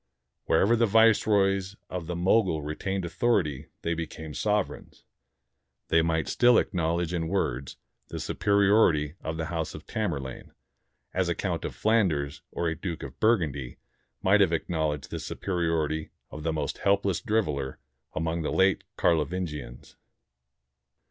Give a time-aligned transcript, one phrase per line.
[0.45, 5.03] Wherever the viceroys of the Mogul retained author ity they became sovereigns.
[5.89, 7.77] They might still acknowl edge in words
[8.07, 10.53] the superiority of the house of Tamerlane;
[11.13, 13.77] as a Count of Flanders or a Duke of Burgundy
[14.23, 17.77] might have acknowledged the superiority of the most helpless driveler
[18.15, 19.97] among the later Carlovingians.